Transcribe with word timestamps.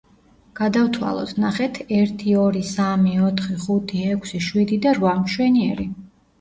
გადავთვალოთ, 0.59 1.33
ნახეთ: 1.43 1.77
ერთი, 1.99 2.33
ორი, 2.45 2.65
სამი, 2.71 3.15
ოთხი, 3.29 3.61
ხუთი, 3.67 4.03
ექვსი, 4.17 4.43
შვიდი 4.49 4.83
და 4.89 4.99
რვა. 5.01 5.17
მშვენიერი. 5.25 5.91